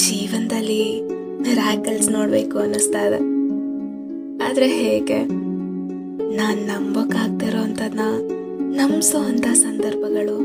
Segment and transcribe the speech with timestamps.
[0.00, 0.82] ಜೀವನದಲ್ಲಿ
[1.54, 3.20] ರ್ಯಾಕಲ್ಸ್ ನೋಡಬೇಕು ಅನ್ನಿಸ್ತಾ ಇದೆ.
[4.46, 5.18] ಆದರೆ ಹೇಗೆ?
[6.38, 8.00] ನಾನು ನಂಬೋಕ್ಕಾಗ್ದಿರೋ ಅಂಥದ್ನ
[8.78, 10.36] ನಂಬಿಸೋ ಅಂಥ ಸಂದರ್ಭಗಳು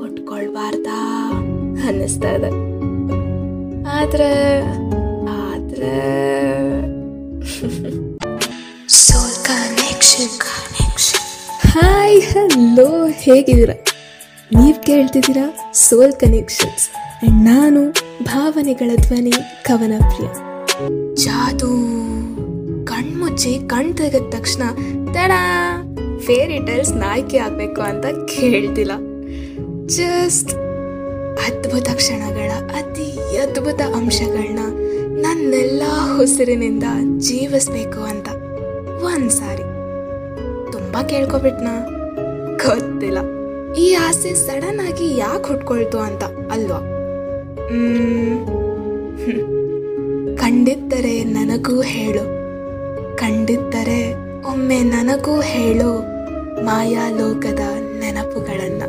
[0.00, 0.98] ಹುಟ್ಕೊಳ್ಬಾರ್ದಾ
[1.88, 2.50] ಅನ್ನಿಸ್ತಾ ಇದೆ.
[3.98, 4.30] ಆದರೆ
[5.42, 5.94] ಆದರೆ
[9.00, 10.36] ಸೋಲ್ ಕನೆಕ್ಷನ್
[11.74, 13.76] ಹಾಯ್ ಹಲೋ ಹೇಗಿದ್ದೀರಾ?
[14.50, 15.46] ನೀವು ಕೇಳ್ತಿದ್ದೀರಾ
[15.86, 16.86] ಸೋಲ್ ಕನೆಕ್ಷನ್ಸ್
[17.28, 17.90] ನಾನು
[18.24, 19.32] ಭಾವನೆಗಳ ಧ್ವನಿ,
[19.62, 20.28] ಕವನ ಪ್ರಿಯ.
[21.14, 21.68] ಜಾದು,
[22.84, 24.62] ಕಣ್ಮುಚ್ಚಿ, ಕಣ್ ತೆಗೆದ ತಕ್ಷಣ,
[25.12, 25.32] ತಡ
[26.18, 28.92] ಫೇರಿ ಟೈಲ್ಸ್ ನಾಯಕಿ ಆಗ್ಬೇಕು ಅಂತ ಕೇಳ್ತಿಲ್ಲ.
[29.86, 30.52] ಜಸ್ಟ್
[31.46, 34.58] ಅದ್ಭುತ ಕ್ಷಣಗಳ, ಅತಿ ಅದ್ಭುತ ಅಂಶಗಳನ್ನ
[35.26, 35.82] ನನ್ನೆಲ್ಲ
[36.22, 36.84] ಉಸಿರಿನಿಂದ
[37.18, 38.28] ಜೀವಿಸ್ಬೇಕು ಅಂತ
[39.02, 39.62] ಒಂದ್ಸಾರಿ
[40.72, 41.88] ತುಂಬಾ ಕೇಳ್ಕೊಬಿಟ್ನಾ?
[42.66, 43.18] ಗೊತ್ತಿಲ್ಲ.
[43.74, 46.96] ಈ ಆಸೆ ಸಡನ್ ಆಗಿ ಯಾಕೆ ಹುಟ್ಕೊಳ್ತು ಅಂತ, ಅಲ್ವಾ.
[50.36, 52.24] ಕಂಡಿದ್ದರೆ ನನಗೂ ಹೇಳು.
[53.16, 54.12] ಕಂಡಿದ್ದರೆ
[54.42, 55.98] ಒಮ್ಮೆ ನನಗೂ ಹೇಳು
[56.64, 57.58] ಮಾಯಾ ಲೋಕದ
[57.98, 58.82] ನೆನಪುಗಳನ್ನ.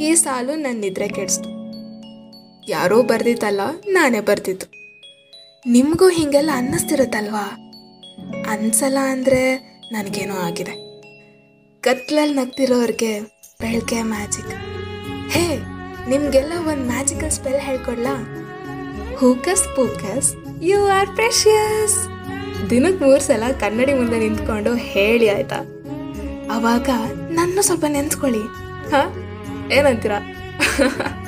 [0.00, 1.48] ಈ ಸಾಲು ನನ್ನ ನಿದ್ರೆ ಕೆಡಿಸ್ತು.
[2.68, 4.66] ಯಾರೋ ಬರ್ದಿತ್ತಲ್ಲ, ನಾನೇ ಬರ್ದಿದ್ದು.
[5.70, 7.72] ನಿಮಗೂ ಹಿಂಗೆಲ್ಲ ಅನ್ನಿಸ್ತಿರುತ್ತಲ್ವಾ?
[8.50, 9.56] ಅನ್ಸಲ್ಲ ಅಂದರೆ
[9.92, 10.74] ನನಗೇನೋ ಆಗಿದೆ.
[11.80, 13.20] ಕತ್ಲಲ್ಲಿ ನಗ್ತಿರೋರಿಗೆ
[13.60, 14.75] ಬೆಳಗ್ಗೆ ಮ್ಯಾಜಿಕ್.
[16.08, 18.14] ನಿಮ್ಗೆಲ್ಲ ಒಂದು magical spell ಹೇಳ್ಕೊಡ್ಲಾ?
[19.18, 22.08] Hocus pocus you are precious
[22.70, 25.56] ದಿನಕ್ಕೆ ಮೂರು ಸಲ ಕನ್ನಡಿ ಮುಂದೆ ನಿಂತ್ಕೊಂಡು ಹೇಳಿ ಆಯ್ತಾ?
[26.50, 26.88] ಅವಾಗ
[27.30, 28.42] ನನ್ನ ಸ್ವಲ್ಪ ನೆನ್ಸ್ಕೊಳ್ಳಿ.
[28.90, 29.14] ಹಾ?
[29.72, 30.18] ಏನಂತೀರಾ?